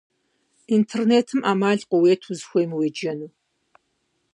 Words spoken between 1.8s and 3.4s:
къыует узыхуейм уеджэну.